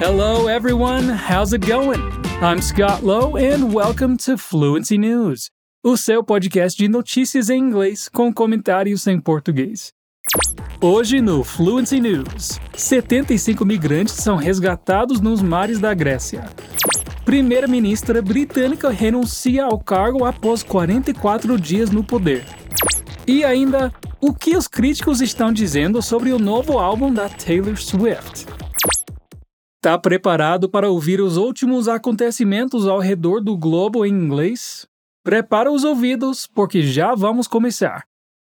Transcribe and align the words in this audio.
Hello, 0.00 0.46
everyone. 0.46 1.08
How's 1.08 1.52
it 1.52 1.66
going? 1.66 2.00
I'm 2.40 2.62
Scott 2.62 3.02
Lowe, 3.02 3.36
and 3.36 3.74
welcome 3.74 4.16
to 4.18 4.38
Fluency 4.38 4.96
News, 4.96 5.50
o 5.84 5.96
seu 5.96 6.22
podcast 6.22 6.78
de 6.78 6.88
notícias 6.88 7.50
em 7.50 7.58
inglês 7.58 8.08
com 8.08 8.32
comentários 8.32 9.08
em 9.08 9.18
português. 9.18 9.92
Hoje 10.80 11.20
no 11.20 11.42
Fluency 11.42 11.98
News, 11.98 12.60
75 12.76 13.64
migrantes 13.64 14.14
são 14.14 14.36
resgatados 14.36 15.20
nos 15.20 15.42
mares 15.42 15.80
da 15.80 15.92
Grécia. 15.94 16.44
Primeira-ministra 17.24 18.22
britânica 18.22 18.90
renuncia 18.90 19.64
ao 19.64 19.80
cargo 19.80 20.24
após 20.24 20.62
44 20.62 21.58
dias 21.60 21.90
no 21.90 22.04
poder. 22.04 22.44
E 23.26 23.44
ainda, 23.44 23.92
o 24.20 24.32
que 24.32 24.56
os 24.56 24.68
críticos 24.68 25.20
estão 25.20 25.52
dizendo 25.52 26.00
sobre 26.00 26.30
o 26.30 26.38
novo 26.38 26.78
álbum 26.78 27.12
da 27.12 27.28
Taylor 27.28 27.76
Swift. 27.76 28.46
Tá 29.80 29.96
preparado 29.96 30.68
para 30.68 30.90
ouvir 30.90 31.20
os 31.20 31.36
últimos 31.36 31.86
acontecimentos 31.86 32.84
ao 32.88 32.98
redor 32.98 33.40
do 33.40 33.56
globo 33.56 34.04
em 34.04 34.12
inglês? 34.12 34.88
Prepara 35.22 35.70
os 35.70 35.84
ouvidos, 35.84 36.48
porque 36.48 36.82
já 36.82 37.14
vamos 37.14 37.46
começar. 37.46 38.02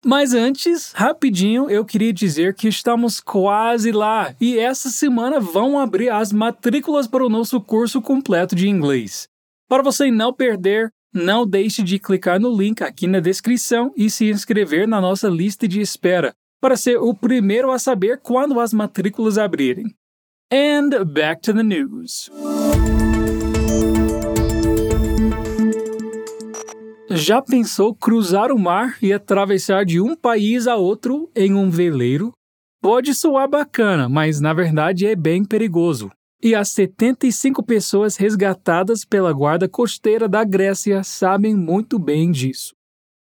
Mas 0.05 0.35
antes, 0.35 0.93
rapidinho, 0.93 1.71
eu 1.71 1.83
queria 1.83 2.13
dizer 2.13 2.55
que 2.55 2.69
estamos 2.69 3.21
quase 3.21 3.91
lá 3.91 4.35
e 4.39 4.59
essa 4.59 4.91
semana 4.91 5.41
vão 5.41 5.79
abrir 5.79 6.11
as 6.11 6.31
matrículas 6.31 7.07
para 7.07 7.25
o 7.25 7.31
nosso 7.31 7.59
curso 7.59 8.03
completo 8.03 8.55
de 8.55 8.69
inglês. 8.69 9.27
Para 9.67 9.83
você 9.83 10.11
não 10.11 10.31
perder, 10.31 10.91
não 11.11 11.47
deixe 11.47 11.83
de 11.83 11.99
clicar 11.99 12.39
no 12.39 12.55
link 12.55 12.83
aqui 12.83 13.07
na 13.07 13.19
descrição 13.19 13.91
e 13.97 14.11
se 14.11 14.29
inscrever 14.29 14.87
na 14.87 15.01
nossa 15.01 15.29
lista 15.29 15.67
de 15.67 15.81
espera 15.81 16.35
para 16.61 16.77
ser 16.77 16.99
o 16.99 17.15
primeiro 17.15 17.71
a 17.71 17.79
saber 17.79 18.21
quando 18.21 18.61
as 18.61 18.75
matrículas 18.75 19.39
abrirem. 19.39 19.87
And 20.57 21.05
back 21.07 21.43
to 21.43 21.53
the 21.53 21.65
news. 21.65 22.31
Já 27.11 27.43
pensou 27.43 27.93
cruzar 27.93 28.53
o 28.53 28.59
mar 28.59 28.97
e 29.03 29.13
atravessar 29.13 29.85
de 29.85 30.01
um 30.01 30.15
país 30.15 30.69
a 30.69 30.77
outro 30.77 31.29
em 31.35 31.55
um 31.55 31.69
veleiro? 31.69 32.33
Pode 32.81 33.17
soar 33.17 33.49
bacana, 33.49 34.09
mas 34.09 34.41
na 34.41 34.53
verdade 34.53 35.09
é 35.09 35.17
bem 35.17 35.45
perigoso. 35.45 36.09
E 36.41 36.55
as 36.55 36.69
75 36.69 37.61
pessoas 37.65 38.17
resgatadas 38.17 39.05
pela 39.05 39.33
guarda 39.33 39.69
costeira 39.69 40.29
da 40.29 40.45
Grécia 40.45 41.03
sabem 41.03 41.53
muito 41.53 41.99
bem 41.99 42.31
disso. 42.31 42.73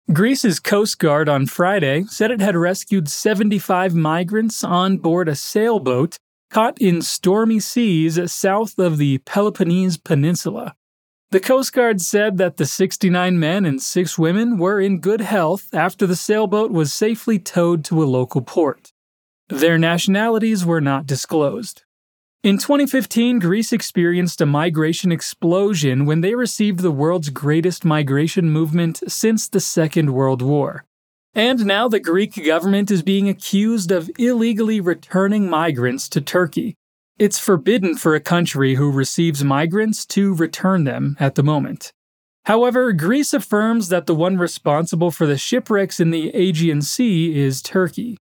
Greece's 0.08 0.60
Coast 0.60 0.96
Guard 1.00 1.28
on 1.28 1.46
Friday 1.46 2.04
said 2.04 2.30
it 2.30 2.40
had 2.40 2.54
rescued 2.54 3.08
75 3.08 3.92
migrants 3.92 4.62
on 4.62 4.98
board 4.98 5.28
a 5.28 5.34
sailboat 5.34 6.16
caught 6.54 6.80
in 6.80 7.02
stormy 7.02 7.58
seas 7.58 8.16
south 8.30 8.78
of 8.78 8.96
the 8.96 9.18
Peloponnese 9.18 9.96
Peninsula. 9.96 10.76
The 11.32 11.40
Coast 11.40 11.72
Guard 11.72 12.00
said 12.00 12.38
that 12.38 12.58
the 12.58 12.64
69 12.64 13.40
men 13.40 13.64
and 13.64 13.82
6 13.82 14.18
women 14.20 14.56
were 14.56 14.80
in 14.80 15.00
good 15.00 15.20
health 15.20 15.66
after 15.74 16.06
the 16.06 16.14
sailboat 16.14 16.70
was 16.70 16.94
safely 16.94 17.40
towed 17.40 17.84
to 17.86 18.00
a 18.00 18.06
local 18.06 18.40
port. 18.40 18.92
Their 19.48 19.78
nationalities 19.78 20.64
were 20.64 20.80
not 20.80 21.06
disclosed. 21.06 21.82
In 22.44 22.58
2015, 22.58 23.40
Greece 23.40 23.72
experienced 23.72 24.40
a 24.40 24.46
migration 24.46 25.10
explosion 25.10 26.06
when 26.06 26.20
they 26.20 26.36
received 26.36 26.80
the 26.80 26.92
world's 26.92 27.30
greatest 27.30 27.84
migration 27.84 28.48
movement 28.48 29.02
since 29.08 29.48
the 29.48 29.58
Second 29.58 30.12
World 30.14 30.40
War. 30.40 30.84
And 31.34 31.66
now 31.66 31.88
the 31.88 31.98
Greek 31.98 32.44
government 32.44 32.92
is 32.92 33.02
being 33.02 33.28
accused 33.28 33.90
of 33.90 34.08
illegally 34.18 34.80
returning 34.80 35.50
migrants 35.50 36.08
to 36.10 36.20
Turkey. 36.20 36.76
It's 37.18 37.40
forbidden 37.40 37.96
for 37.96 38.14
a 38.14 38.20
country 38.20 38.76
who 38.76 38.92
receives 38.92 39.42
migrants 39.42 40.06
to 40.06 40.34
return 40.34 40.84
them 40.84 41.16
at 41.18 41.34
the 41.34 41.42
moment. 41.42 41.92
However, 42.44 42.92
Greece 42.92 43.32
affirms 43.32 43.88
that 43.88 44.06
the 44.06 44.14
one 44.14 44.36
responsible 44.36 45.10
for 45.10 45.26
the 45.26 45.38
shipwrecks 45.38 45.98
in 45.98 46.10
the 46.10 46.28
Aegean 46.34 46.82
Sea 46.82 47.36
is 47.36 47.62
Turkey. 47.62 48.16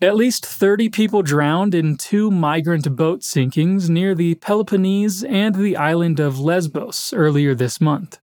At 0.00 0.16
least 0.16 0.44
30 0.44 0.88
people 0.88 1.22
drowned 1.22 1.74
in 1.74 1.98
two 1.98 2.30
migrant 2.30 2.96
boat 2.96 3.20
sinkings 3.20 3.88
near 3.90 4.14
the 4.14 4.34
Peloponnese 4.36 5.22
and 5.22 5.54
the 5.54 5.76
island 5.76 6.18
of 6.18 6.40
Lesbos 6.40 7.12
earlier 7.12 7.54
this 7.54 7.80
month. 7.80 8.18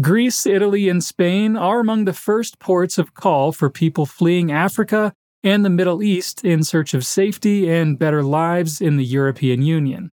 Greece, 0.00 0.46
Italy, 0.46 0.88
and 0.88 1.02
Spain 1.02 1.56
are 1.56 1.80
among 1.80 2.04
the 2.04 2.12
first 2.12 2.60
ports 2.60 2.98
of 2.98 3.14
call 3.14 3.50
for 3.50 3.68
people 3.68 4.06
fleeing 4.06 4.52
Africa 4.52 5.12
and 5.42 5.64
the 5.64 5.70
Middle 5.70 6.02
East 6.02 6.44
in 6.44 6.62
search 6.62 6.94
of 6.94 7.04
safety 7.04 7.68
and 7.68 7.98
better 7.98 8.22
lives 8.22 8.80
in 8.80 8.96
the 8.96 9.04
European 9.04 9.62
Union. 9.62 10.10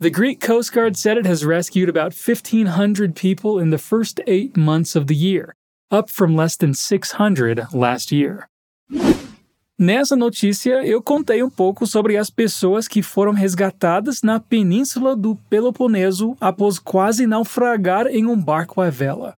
The 0.00 0.10
Greek 0.10 0.40
Coast 0.40 0.72
Guard 0.72 0.96
said 0.96 1.18
it 1.18 1.26
has 1.26 1.44
rescued 1.44 1.88
about 1.88 2.14
1,500 2.14 3.14
people 3.14 3.58
in 3.58 3.70
the 3.70 3.78
first 3.78 4.20
eight 4.26 4.56
months 4.56 4.96
of 4.96 5.06
the 5.06 5.14
year, 5.14 5.54
up 5.90 6.10
from 6.10 6.34
less 6.34 6.56
than 6.56 6.74
600 6.74 7.72
last 7.72 8.10
year. 8.10 8.48
Nessa 9.80 10.16
notícia, 10.16 10.84
eu 10.84 11.00
contei 11.00 11.40
um 11.40 11.48
pouco 11.48 11.86
sobre 11.86 12.16
as 12.16 12.28
pessoas 12.28 12.88
que 12.88 13.00
foram 13.00 13.30
resgatadas 13.32 14.22
na 14.22 14.40
península 14.40 15.14
do 15.14 15.36
Peloponeso 15.48 16.36
após 16.40 16.80
quase 16.80 17.28
naufragar 17.28 18.08
em 18.08 18.26
um 18.26 18.36
barco 18.36 18.80
à 18.80 18.90
vela. 18.90 19.34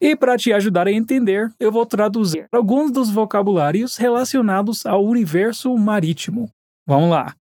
E 0.00 0.16
para 0.16 0.38
te 0.38 0.50
ajudar 0.50 0.86
a 0.86 0.92
entender, 0.92 1.52
eu 1.60 1.70
vou 1.70 1.84
traduzir 1.84 2.46
alguns 2.50 2.90
dos 2.90 3.10
vocabulários 3.10 3.98
relacionados 3.98 4.86
ao 4.86 5.04
universo 5.04 5.76
marítimo. 5.76 6.48
Vamos 6.86 7.10
lá. 7.10 7.34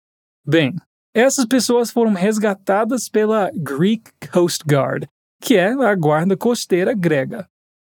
Bem, 0.46 0.76
essas 1.16 1.46
pessoas 1.46 1.90
foram 1.90 2.12
resgatadas 2.12 3.08
pela 3.08 3.50
Greek 3.56 4.12
Coast 4.30 4.62
Guard, 4.70 5.06
que 5.42 5.56
é 5.56 5.72
a 5.72 5.96
guarda 5.96 6.36
costeira 6.36 6.94
grega. 6.94 7.48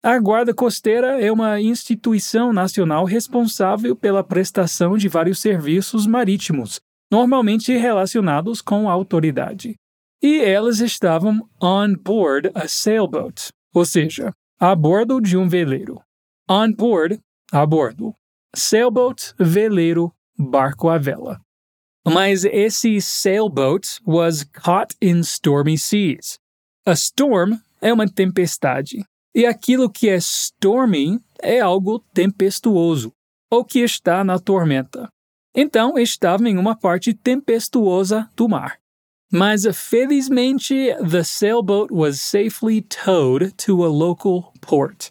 A 0.06 0.20
Guarda 0.20 0.54
Costeira 0.54 1.20
é 1.20 1.32
uma 1.32 1.60
instituição 1.60 2.54
nacional 2.54 3.06
responsável 3.06 3.96
pela 3.96 4.24
prestação 4.24 5.00
de 5.00 5.08
vários 5.08 5.40
serviços 5.40 6.06
marítimos, 6.06 6.80
normalmente 7.12 7.76
relacionados 7.76 8.62
com 8.62 8.88
a 8.88 8.92
autoridade. 8.92 9.74
E 10.22 10.42
elas 10.42 10.80
estavam 10.80 11.50
on 11.60 11.96
board 11.96 12.52
a 12.54 12.68
sailboat, 12.68 13.50
ou 13.74 13.84
seja, 13.84 14.32
a 14.60 14.76
bordo 14.76 15.20
de 15.20 15.36
um 15.36 15.50
veleiro. 15.50 16.00
On 16.48 16.72
board, 16.72 17.20
a 17.52 17.66
bordo. 17.66 18.14
Sailboat, 18.56 19.34
veleiro, 19.40 20.14
barco 20.38 20.88
à 20.88 21.00
vela. 21.00 21.42
Mas 22.08 22.46
esse 22.46 23.02
sailboat 23.02 24.00
was 24.06 24.44
caught 24.44 24.96
in 25.02 25.22
stormy 25.22 25.80
seas. 25.80 26.38
A 26.86 26.92
storm 26.94 27.60
é 27.82 27.92
uma 27.92 28.08
tempestade. 28.08 29.04
E 29.36 29.46
aquilo 29.46 29.90
que 29.90 30.08
é 30.08 30.16
stormy 30.16 31.20
é 31.42 31.60
algo 31.60 32.00
tempestuoso, 32.14 33.12
ou 33.52 33.66
que 33.66 33.80
está 33.80 34.24
na 34.24 34.40
tormenta. 34.40 35.10
Então 35.54 36.00
estava 36.00 36.48
em 36.48 36.58
uma 36.58 36.74
parte 36.74 37.14
tempestuosa 37.14 38.32
do 38.34 38.48
mar. 38.48 38.80
Mas 39.30 39.64
felizmente, 39.74 40.74
the 41.10 41.22
sailboat 41.22 41.94
was 41.94 42.22
safely 42.22 42.82
towed 42.82 43.52
to 43.58 43.84
a 43.84 43.90
local 43.90 44.54
port. 44.62 45.10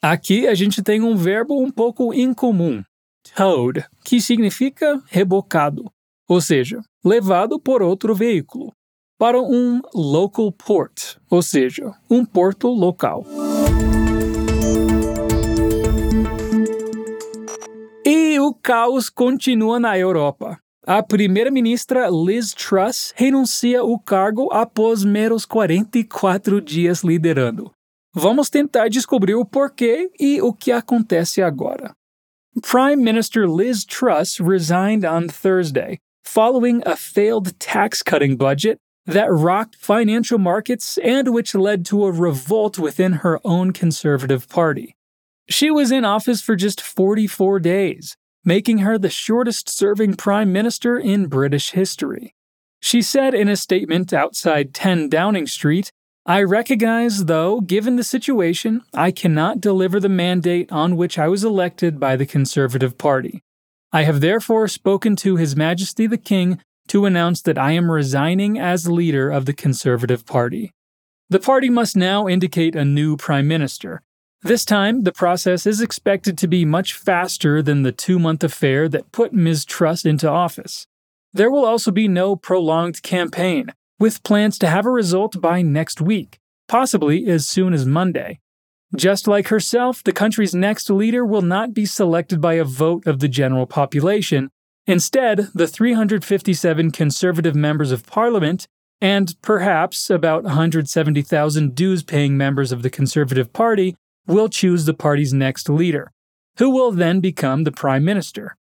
Aqui 0.00 0.46
a 0.46 0.54
gente 0.54 0.80
tem 0.80 1.02
um 1.02 1.16
verbo 1.16 1.60
um 1.60 1.70
pouco 1.70 2.14
incomum, 2.14 2.84
towed, 3.34 3.84
que 4.04 4.20
significa 4.20 5.02
rebocado, 5.06 5.90
ou 6.28 6.40
seja, 6.40 6.80
levado 7.04 7.58
por 7.58 7.82
outro 7.82 8.14
veículo, 8.14 8.72
para 9.18 9.40
um 9.40 9.80
local 9.94 10.50
port, 10.52 11.16
ou 11.30 11.42
seja, 11.42 11.92
um 12.10 12.24
porto 12.24 12.68
local. 12.68 13.24
E 18.04 18.38
o 18.40 18.52
caos 18.54 19.08
continua 19.08 19.78
na 19.78 19.98
Europa. 19.98 20.58
A 20.86 21.02
primeira-ministra 21.02 22.08
Liz 22.10 22.52
Truss 22.52 23.14
renuncia 23.16 23.82
o 23.82 23.98
cargo 23.98 24.52
após 24.52 25.02
meros 25.02 25.46
44 25.46 26.60
dias 26.60 27.02
liderando. 27.02 27.70
Vamos 28.12 28.50
tentar 28.50 28.88
descobrir 28.88 29.34
o 29.34 29.46
porquê 29.46 30.10
e 30.20 30.42
o 30.42 30.52
que 30.52 30.70
acontece 30.70 31.40
agora. 31.40 31.94
Prime 32.60 33.02
Minister 33.02 33.48
Liz 33.48 33.84
Truss 33.84 34.38
resigned 34.38 35.06
on 35.06 35.28
Thursday, 35.28 35.98
following 36.22 36.82
a 36.84 36.96
failed 36.96 37.52
tax 37.58 38.02
cutting 38.02 38.36
budget 38.36 38.78
that 39.06 39.30
rocked 39.30 39.76
financial 39.76 40.38
markets 40.38 40.98
and 40.98 41.32
which 41.32 41.54
led 41.54 41.84
to 41.86 42.04
a 42.04 42.12
revolt 42.12 42.78
within 42.78 43.14
her 43.14 43.40
own 43.44 43.72
Conservative 43.72 44.48
Party. 44.48 44.96
She 45.48 45.70
was 45.70 45.92
in 45.92 46.04
office 46.04 46.40
for 46.40 46.56
just 46.56 46.80
44 46.80 47.60
days, 47.60 48.16
making 48.44 48.78
her 48.78 48.96
the 48.96 49.10
shortest 49.10 49.68
serving 49.68 50.14
Prime 50.14 50.52
Minister 50.52 50.98
in 50.98 51.26
British 51.26 51.70
history. 51.70 52.34
She 52.80 53.02
said 53.02 53.34
in 53.34 53.48
a 53.48 53.56
statement 53.56 54.12
outside 54.12 54.74
10 54.74 55.08
Downing 55.08 55.46
Street 55.46 55.90
I 56.26 56.42
recognize, 56.42 57.26
though, 57.26 57.60
given 57.60 57.96
the 57.96 58.02
situation, 58.02 58.80
I 58.94 59.10
cannot 59.10 59.60
deliver 59.60 60.00
the 60.00 60.08
mandate 60.08 60.72
on 60.72 60.96
which 60.96 61.18
I 61.18 61.28
was 61.28 61.44
elected 61.44 62.00
by 62.00 62.16
the 62.16 62.24
Conservative 62.24 62.96
Party. 62.96 63.42
I 63.92 64.04
have 64.04 64.22
therefore 64.22 64.66
spoken 64.68 65.16
to 65.16 65.36
His 65.36 65.54
Majesty 65.54 66.06
the 66.06 66.16
King 66.16 66.62
to 66.88 67.06
announce 67.06 67.42
that 67.42 67.58
I 67.58 67.72
am 67.72 67.90
resigning 67.90 68.58
as 68.58 68.88
leader 68.88 69.30
of 69.30 69.46
the 69.46 69.52
Conservative 69.52 70.26
Party. 70.26 70.72
The 71.30 71.40
party 71.40 71.70
must 71.70 71.96
now 71.96 72.28
indicate 72.28 72.76
a 72.76 72.84
new 72.84 73.16
prime 73.16 73.48
minister. 73.48 74.02
This 74.42 74.64
time, 74.66 75.04
the 75.04 75.12
process 75.12 75.66
is 75.66 75.80
expected 75.80 76.36
to 76.36 76.46
be 76.46 76.66
much 76.66 76.92
faster 76.92 77.62
than 77.62 77.82
the 77.82 77.92
two 77.92 78.18
month 78.18 78.44
affair 78.44 78.88
that 78.90 79.10
put 79.10 79.32
Ms. 79.32 79.64
Truss 79.64 80.04
into 80.04 80.28
office. 80.28 80.86
There 81.32 81.50
will 81.50 81.64
also 81.64 81.90
be 81.90 82.08
no 82.08 82.36
prolonged 82.36 83.02
campaign, 83.02 83.72
with 83.98 84.22
plans 84.22 84.58
to 84.58 84.68
have 84.68 84.84
a 84.84 84.90
result 84.90 85.40
by 85.40 85.62
next 85.62 86.00
week, 86.00 86.38
possibly 86.68 87.26
as 87.26 87.48
soon 87.48 87.72
as 87.72 87.86
Monday. 87.86 88.40
Just 88.94 89.26
like 89.26 89.48
herself, 89.48 90.04
the 90.04 90.12
country's 90.12 90.54
next 90.54 90.88
leader 90.90 91.24
will 91.24 91.42
not 91.42 91.74
be 91.74 91.86
selected 91.86 92.40
by 92.40 92.54
a 92.54 92.64
vote 92.64 93.06
of 93.06 93.18
the 93.18 93.28
general 93.28 93.66
population. 93.66 94.50
Instead, 94.86 95.48
the 95.54 95.66
357 95.66 96.90
conservative 96.90 97.54
members 97.54 97.90
of 97.90 98.06
parliament 98.06 98.66
and 99.00 99.34
perhaps 99.42 100.08
about 100.10 100.44
170,000 100.44 101.74
dues 101.74 102.02
paying 102.02 102.36
members 102.36 102.72
of 102.72 102.82
the 102.82 102.90
Conservative 102.90 103.52
Party 103.52 103.96
will 104.26 104.48
choose 104.48 104.84
the 104.84 104.94
party's 104.94 105.34
next 105.34 105.68
leader, 105.68 106.10
who 106.58 106.70
will 106.70 106.92
then 106.92 107.20
become 107.20 107.64
the 107.64 107.72
prime 107.72 108.04
minister. 108.04 108.56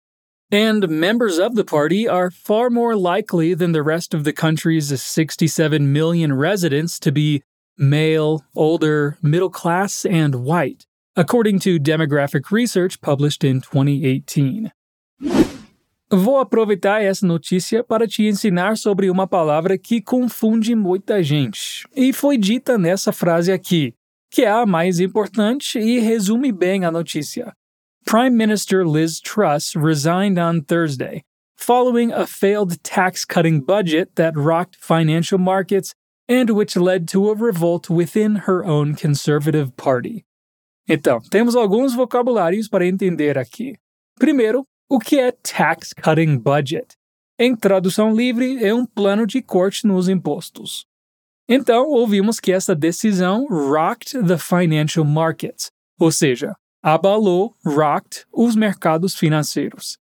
And 0.50 0.88
members 0.88 1.38
of 1.38 1.56
the 1.56 1.64
party 1.64 2.08
are 2.08 2.30
far 2.30 2.70
more 2.70 2.96
likely 2.96 3.52
than 3.54 3.72
the 3.72 3.82
rest 3.82 4.14
of 4.14 4.24
the 4.24 4.32
country's 4.32 5.00
67 5.00 5.92
million 5.92 6.32
residents 6.32 6.98
to 7.00 7.12
be 7.12 7.42
male, 7.76 8.44
older, 8.56 9.18
middle 9.20 9.50
class, 9.50 10.04
and 10.06 10.36
white, 10.36 10.86
according 11.16 11.58
to 11.60 11.78
demographic 11.78 12.50
research 12.50 13.00
published 13.00 13.44
in 13.44 13.60
2018. 13.60 14.72
Vou 16.10 16.38
aproveitar 16.38 17.02
essa 17.02 17.26
notícia 17.26 17.84
para 17.84 18.06
te 18.06 18.22
ensinar 18.26 18.78
sobre 18.78 19.10
uma 19.10 19.26
palavra 19.26 19.76
que 19.76 20.00
confunde 20.00 20.74
muita 20.74 21.22
gente, 21.22 21.86
e 21.94 22.14
foi 22.14 22.38
dita 22.38 22.78
nessa 22.78 23.12
frase 23.12 23.52
aqui, 23.52 23.92
que 24.30 24.42
é 24.42 24.50
a 24.50 24.64
mais 24.64 25.00
importante 25.00 25.78
e 25.78 25.98
resume 25.98 26.50
bem 26.50 26.86
a 26.86 26.90
notícia. 26.90 27.52
Prime 28.06 28.30
Minister 28.30 28.86
Liz 28.86 29.20
Truss 29.20 29.74
resigned 29.76 30.38
on 30.38 30.62
Thursday, 30.62 31.20
following 31.58 32.10
a 32.10 32.26
failed 32.26 32.82
tax 32.82 33.26
cutting 33.26 33.60
budget 33.60 34.10
that 34.14 34.34
rocked 34.34 34.76
financial 34.80 35.38
markets 35.38 35.92
and 36.26 36.48
which 36.50 36.74
led 36.74 37.06
to 37.06 37.28
a 37.28 37.34
revolt 37.34 37.90
within 37.90 38.44
her 38.46 38.64
own 38.64 38.94
conservative 38.94 39.76
party. 39.76 40.24
Então, 40.88 41.20
temos 41.30 41.54
alguns 41.54 41.94
vocabulários 41.94 42.66
para 42.66 42.86
entender 42.86 43.36
aqui. 43.36 43.76
Primeiro, 44.18 44.64
o 44.88 44.98
que 44.98 45.18
é 45.18 45.32
tax 45.32 45.92
cutting 45.92 46.38
budget? 46.38 46.96
Em 47.38 47.54
tradução 47.54 48.14
livre, 48.14 48.64
é 48.64 48.74
um 48.74 48.86
plano 48.86 49.26
de 49.26 49.42
corte 49.42 49.86
nos 49.86 50.08
impostos. 50.08 50.86
Então, 51.48 51.86
ouvimos 51.88 52.40
que 52.40 52.52
essa 52.52 52.74
decisão 52.74 53.46
rocked 53.46 54.26
the 54.26 54.38
financial 54.38 55.04
markets, 55.04 55.70
ou 55.98 56.10
seja, 56.10 56.54
abalou, 56.82 57.54
rocked, 57.64 58.24
os 58.32 58.56
mercados 58.56 59.14
financeiros. 59.14 59.98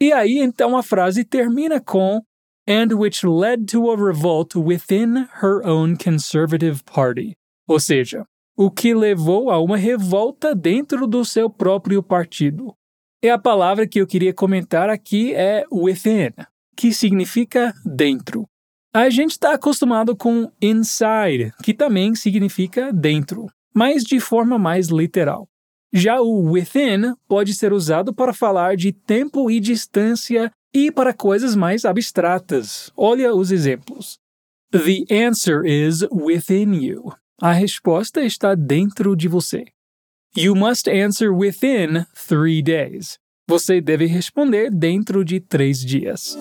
E 0.00 0.12
aí, 0.12 0.38
então, 0.38 0.76
a 0.76 0.82
frase 0.82 1.24
termina 1.24 1.80
com 1.80 2.22
and 2.68 2.96
which 2.96 3.26
led 3.26 3.66
to 3.66 3.90
a 3.90 3.96
revolt 3.96 4.54
within 4.54 5.26
her 5.42 5.62
own 5.64 5.96
conservative 5.96 6.84
party. 6.84 7.34
Ou 7.66 7.80
seja, 7.80 8.24
o 8.56 8.70
que 8.70 8.94
levou 8.94 9.50
a 9.50 9.58
uma 9.60 9.76
revolta 9.76 10.54
dentro 10.54 11.06
do 11.06 11.24
seu 11.24 11.48
próprio 11.48 12.02
partido. 12.02 12.74
E 13.22 13.28
a 13.28 13.38
palavra 13.38 13.86
que 13.86 14.00
eu 14.00 14.06
queria 14.06 14.32
comentar 14.32 14.88
aqui 14.88 15.34
é 15.34 15.64
within, 15.72 16.30
que 16.76 16.92
significa 16.92 17.74
dentro. 17.84 18.46
A 18.94 19.10
gente 19.10 19.32
está 19.32 19.54
acostumado 19.54 20.16
com 20.16 20.50
inside, 20.62 21.52
que 21.62 21.74
também 21.74 22.14
significa 22.14 22.92
dentro, 22.92 23.46
mas 23.74 24.04
de 24.04 24.20
forma 24.20 24.56
mais 24.56 24.86
literal. 24.88 25.48
Já 25.92 26.20
o 26.20 26.52
within 26.52 27.14
pode 27.26 27.54
ser 27.54 27.72
usado 27.72 28.14
para 28.14 28.32
falar 28.32 28.76
de 28.76 28.92
tempo 28.92 29.50
e 29.50 29.58
distância 29.58 30.52
e 30.72 30.92
para 30.92 31.12
coisas 31.12 31.56
mais 31.56 31.84
abstratas, 31.84 32.92
olha 32.96 33.34
os 33.34 33.50
exemplos. 33.50 34.18
The 34.70 35.26
answer 35.26 35.64
is 35.64 36.02
within 36.12 36.74
you. 36.74 37.12
A 37.40 37.52
resposta 37.52 38.22
está 38.22 38.54
dentro 38.54 39.16
de 39.16 39.26
você. 39.26 39.64
You 40.36 40.54
must 40.54 40.86
answer 40.88 41.32
within 41.32 42.04
three 42.14 42.62
days. 42.62 43.18
Você 43.48 43.80
deve 43.80 44.04
responder 44.06 44.70
dentro 44.70 45.24
de 45.24 45.40
três 45.40 45.80
dias. 45.80 46.36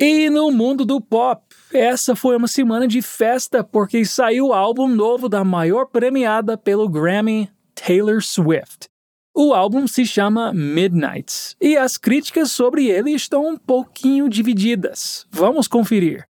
E 0.00 0.30
no 0.30 0.50
mundo 0.50 0.86
do 0.86 1.00
pop, 1.00 1.42
essa 1.72 2.16
foi 2.16 2.34
uma 2.34 2.48
semana 2.48 2.88
de 2.88 3.02
festa 3.02 3.62
porque 3.62 4.04
saiu 4.06 4.46
o 4.46 4.52
álbum 4.54 4.88
novo 4.88 5.28
da 5.28 5.44
maior 5.44 5.84
premiada 5.84 6.56
pelo 6.56 6.88
Grammy, 6.88 7.50
Taylor 7.74 8.22
Swift. 8.22 8.88
O 9.34 9.52
álbum 9.52 9.86
se 9.86 10.06
chama 10.06 10.52
Midnights 10.52 11.54
e 11.60 11.76
as 11.76 11.98
críticas 11.98 12.50
sobre 12.50 12.88
ele 12.88 13.12
estão 13.12 13.46
um 13.46 13.56
pouquinho 13.56 14.30
divididas. 14.30 15.26
Vamos 15.30 15.68
conferir. 15.68 16.29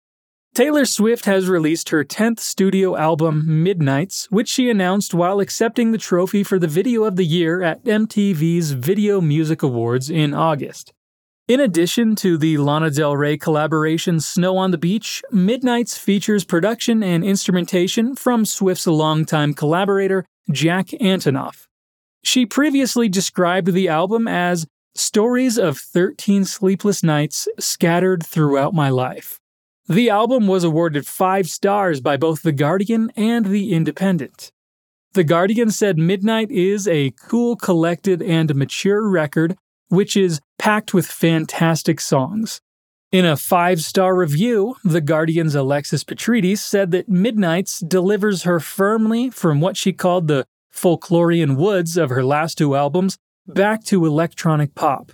Taylor 0.58 0.87
Swift 0.87 1.26
has 1.26 1.49
released 1.49 1.90
her 1.90 2.02
10th 2.02 2.40
studio 2.40 2.96
album, 2.96 3.62
Midnights, 3.62 4.26
which 4.28 4.49
she 4.49 4.69
announced 4.69 5.14
while 5.14 5.38
accepting 5.38 5.93
the 5.93 5.99
trophy 5.99 6.43
for 6.43 6.58
the 6.58 6.66
Video 6.66 7.05
of 7.05 7.14
the 7.14 7.25
Year 7.25 7.62
at 7.62 7.84
MTV's 7.84 8.72
Video 8.72 9.20
Music 9.20 9.62
Awards 9.62 10.10
in 10.10 10.34
August. 10.34 10.93
In 11.46 11.60
addition 11.60 12.16
to 12.16 12.37
the 12.37 12.58
Lana 12.58 12.90
Del 12.90 13.16
Rey 13.16 13.37
collaboration 13.38 14.19
Snow 14.19 14.56
on 14.56 14.72
the 14.72 14.78
Beach, 14.78 15.22
Midnights 15.31 15.96
features 15.96 16.44
production 16.44 17.04
and 17.04 17.22
instrumentation 17.22 18.16
from 18.16 18.44
Swift's 18.44 18.88
longtime 18.88 19.54
collaborator, 19.54 20.25
Jack 20.50 20.88
Antonoff. 21.00 21.69
She 22.25 22.44
previously 22.44 23.08
described 23.08 23.72
the 23.72 23.88
album 23.88 24.26
as 24.26 24.66
stories 24.96 25.56
of 25.56 25.78
13 25.78 26.44
sleepless 26.44 27.04
nights 27.04 27.46
scattered 27.61 28.26
throughout 28.26 28.75
my 28.75 28.88
life. 28.88 29.38
The 29.88 30.11
album 30.11 30.46
was 30.46 30.64
awarded 30.64 31.06
five 31.06 31.49
stars 31.49 32.02
by 32.02 32.19
both 32.19 32.43
The 32.43 32.52
Guardian 32.52 33.11
and 33.17 33.46
The 33.46 33.73
Independent. 33.73 34.52
The 35.14 35.25
Guardian 35.25 35.70
said 35.70 35.96
Midnight 35.96 36.50
is 36.50 36.87
a 36.87 37.12
cool, 37.12 37.56
collected, 37.56 38.20
and 38.20 38.55
mature 38.55 39.08
record, 39.08 39.57
which 39.88 40.14
is 40.14 40.42
packed 40.59 40.92
with 40.92 41.07
fantastic 41.07 42.02
songs. 42.02 42.61
In 43.11 43.25
a 43.25 43.35
five 43.35 43.80
star 43.80 44.14
review, 44.14 44.76
The 44.85 45.00
Guardian's 45.00 45.54
Alexis 45.54 46.04
Petridis 46.04 46.59
said 46.59 46.90
that 46.90 47.09
Midnights 47.09 47.80
delivers 47.80 48.42
her 48.42 48.61
firmly 48.61 49.30
from 49.30 49.62
what 49.62 49.78
she 49.78 49.95
called 49.95 50.28
the 50.28 50.45
folklorian 50.71 51.57
woods 51.57 51.97
of 51.97 52.11
her 52.11 52.23
last 52.23 52.59
two 52.59 52.76
albums 52.76 53.16
back 53.47 53.85
to 53.85 54.04
electronic 54.04 54.75
pop. 54.75 55.12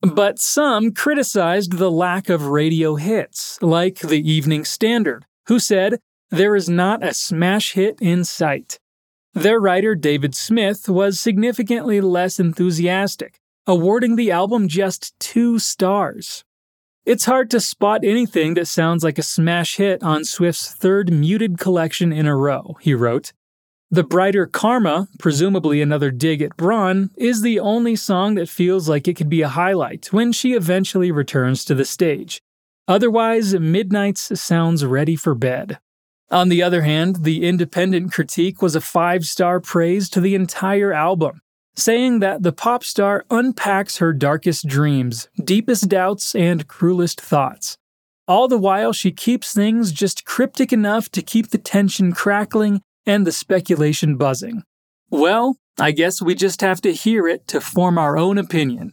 But 0.00 0.38
some 0.38 0.92
criticized 0.92 1.78
the 1.78 1.90
lack 1.90 2.28
of 2.28 2.46
radio 2.46 2.94
hits, 2.94 3.58
like 3.60 3.98
the 3.98 4.30
Evening 4.30 4.64
Standard, 4.64 5.26
who 5.46 5.58
said, 5.58 5.98
There 6.30 6.54
is 6.54 6.68
not 6.68 7.02
a 7.02 7.12
smash 7.12 7.72
hit 7.72 7.98
in 8.00 8.24
sight. 8.24 8.78
Their 9.34 9.58
writer 9.60 9.96
David 9.96 10.36
Smith 10.36 10.88
was 10.88 11.18
significantly 11.18 12.00
less 12.00 12.38
enthusiastic, 12.38 13.40
awarding 13.66 14.14
the 14.14 14.30
album 14.30 14.68
just 14.68 15.18
two 15.18 15.58
stars. 15.58 16.44
It's 17.04 17.24
hard 17.24 17.50
to 17.52 17.60
spot 17.60 18.04
anything 18.04 18.54
that 18.54 18.68
sounds 18.68 19.02
like 19.02 19.18
a 19.18 19.22
smash 19.22 19.76
hit 19.76 20.02
on 20.02 20.24
Swift's 20.24 20.72
third 20.74 21.12
muted 21.12 21.58
collection 21.58 22.12
in 22.12 22.26
a 22.26 22.36
row, 22.36 22.76
he 22.80 22.94
wrote. 22.94 23.32
The 23.90 24.04
brighter 24.04 24.44
Karma, 24.44 25.08
presumably 25.18 25.80
another 25.80 26.10
dig 26.10 26.42
at 26.42 26.58
Braun, 26.58 27.10
is 27.16 27.40
the 27.40 27.58
only 27.58 27.96
song 27.96 28.34
that 28.34 28.50
feels 28.50 28.86
like 28.86 29.08
it 29.08 29.16
could 29.16 29.30
be 29.30 29.40
a 29.40 29.48
highlight 29.48 30.12
when 30.12 30.30
she 30.30 30.52
eventually 30.52 31.10
returns 31.10 31.64
to 31.64 31.74
the 31.74 31.86
stage. 31.86 32.42
Otherwise, 32.86 33.54
Midnight's 33.54 34.38
sounds 34.38 34.84
ready 34.84 35.16
for 35.16 35.34
bed. 35.34 35.78
On 36.30 36.50
the 36.50 36.62
other 36.62 36.82
hand, 36.82 37.24
the 37.24 37.48
independent 37.48 38.12
critique 38.12 38.60
was 38.60 38.76
a 38.76 38.82
five 38.82 39.24
star 39.24 39.58
praise 39.58 40.10
to 40.10 40.20
the 40.20 40.34
entire 40.34 40.92
album, 40.92 41.40
saying 41.74 42.18
that 42.18 42.42
the 42.42 42.52
pop 42.52 42.84
star 42.84 43.24
unpacks 43.30 43.96
her 43.96 44.12
darkest 44.12 44.66
dreams, 44.66 45.30
deepest 45.42 45.88
doubts, 45.88 46.34
and 46.34 46.68
cruelest 46.68 47.22
thoughts. 47.22 47.78
All 48.26 48.48
the 48.48 48.58
while, 48.58 48.92
she 48.92 49.12
keeps 49.12 49.54
things 49.54 49.92
just 49.92 50.26
cryptic 50.26 50.74
enough 50.74 51.08
to 51.12 51.22
keep 51.22 51.48
the 51.48 51.56
tension 51.56 52.12
crackling 52.12 52.82
and 53.08 53.24
the 53.24 53.32
speculation 53.32 54.16
buzzing. 54.16 54.62
Well, 55.10 55.56
I 55.80 55.92
guess 55.92 56.20
we 56.20 56.34
just 56.34 56.60
have 56.60 56.80
to 56.82 56.92
hear 56.92 57.26
it 57.26 57.46
to 57.48 57.60
form 57.60 57.98
our 57.98 58.18
own 58.18 58.38
opinion. 58.38 58.92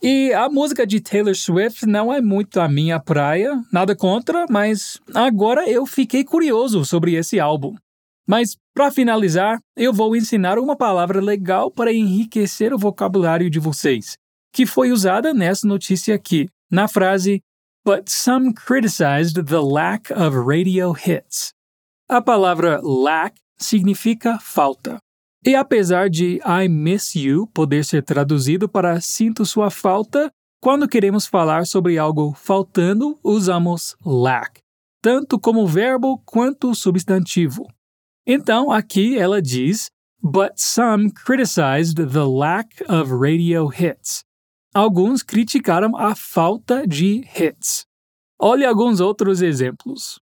E 0.00 0.32
a 0.32 0.48
música 0.48 0.86
de 0.86 1.00
Taylor 1.00 1.34
Swift 1.34 1.84
não 1.84 2.12
é 2.12 2.20
muito 2.20 2.60
a 2.60 2.68
minha 2.68 3.00
praia, 3.00 3.60
nada 3.72 3.96
contra, 3.96 4.46
mas 4.48 5.00
agora 5.12 5.68
eu 5.68 5.84
fiquei 5.86 6.22
curioso 6.22 6.84
sobre 6.84 7.14
esse 7.14 7.40
álbum. 7.40 7.74
Mas, 8.24 8.56
para 8.74 8.92
finalizar, 8.92 9.58
eu 9.74 9.92
vou 9.92 10.14
ensinar 10.14 10.58
uma 10.58 10.76
palavra 10.76 11.20
legal 11.20 11.70
para 11.70 11.92
enriquecer 11.92 12.72
o 12.72 12.78
vocabulário 12.78 13.50
de 13.50 13.58
vocês, 13.58 14.16
que 14.52 14.66
foi 14.66 14.92
usada 14.92 15.34
nessa 15.34 15.66
notícia 15.66 16.14
aqui, 16.14 16.46
na 16.70 16.86
frase 16.86 17.40
But 17.84 18.10
some 18.10 18.52
criticized 18.52 19.46
the 19.46 19.62
lack 19.62 20.10
of 20.10 20.36
radio 20.36 20.92
hits. 20.92 21.54
A 22.10 22.22
palavra 22.22 22.80
lack 22.82 23.38
significa 23.58 24.38
falta. 24.40 24.96
E 25.44 25.54
apesar 25.54 26.08
de 26.08 26.40
I 26.42 26.66
miss 26.66 27.14
you 27.14 27.46
poder 27.48 27.84
ser 27.84 28.02
traduzido 28.02 28.66
para 28.66 28.98
sinto 28.98 29.44
sua 29.44 29.68
falta, 29.68 30.30
quando 30.58 30.88
queremos 30.88 31.26
falar 31.26 31.66
sobre 31.66 31.98
algo 31.98 32.32
faltando, 32.32 33.18
usamos 33.22 33.94
lack, 34.06 34.58
tanto 35.02 35.38
como 35.38 35.66
verbo 35.66 36.18
quanto 36.24 36.74
substantivo. 36.74 37.66
Então, 38.26 38.70
aqui 38.70 39.18
ela 39.18 39.42
diz: 39.42 39.90
But 40.22 40.52
some 40.56 41.10
criticized 41.12 41.96
the 41.96 42.24
lack 42.24 42.82
of 42.88 43.12
radio 43.12 43.68
hits. 43.70 44.24
Alguns 44.74 45.22
criticaram 45.22 45.94
a 45.94 46.14
falta 46.14 46.86
de 46.86 47.22
hits. 47.38 47.84
Olhe 48.40 48.64
alguns 48.64 48.98
outros 48.98 49.42
exemplos. 49.42 50.18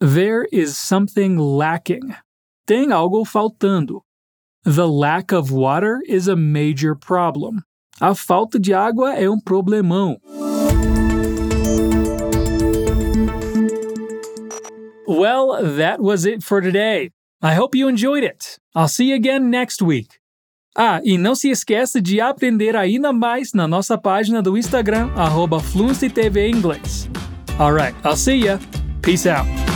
There 0.00 0.46
is 0.50 0.78
something 0.78 1.36
lacking. 1.36 2.16
Tem 2.66 2.88
algo 2.88 3.22
faltando. 3.26 4.00
The 4.64 4.88
lack 4.88 5.30
of 5.30 5.52
water 5.52 6.00
is 6.08 6.26
a 6.26 6.34
major 6.34 6.94
problem. 6.94 7.62
A 8.00 8.14
falta 8.14 8.58
de 8.58 8.72
água 8.72 9.12
é 9.12 9.28
um 9.28 9.38
problemão. 9.38 10.16
Well, 15.06 15.76
that 15.76 16.00
was 16.00 16.24
it 16.24 16.42
for 16.42 16.62
today. 16.62 17.10
I 17.42 17.52
hope 17.52 17.74
you 17.74 17.86
enjoyed 17.86 18.24
it. 18.24 18.58
I'll 18.74 18.88
see 18.88 19.10
you 19.10 19.16
again 19.16 19.50
next 19.50 19.82
week. 19.82 20.18
Ah, 20.74 21.02
e 21.04 21.18
não 21.18 21.34
se 21.34 21.50
esqueça 21.50 22.00
de 22.00 22.22
aprender 22.22 22.74
ainda 22.74 23.12
mais 23.12 23.52
na 23.52 23.68
nossa 23.68 23.98
página 23.98 24.40
do 24.40 24.56
Instagram, 24.56 25.10
arroba 25.14 25.58
Inglês. 25.58 27.06
Alright, 27.58 27.94
I'll 28.02 28.16
see 28.16 28.46
ya. 28.46 28.58
Peace 29.02 29.26
out. 29.26 29.69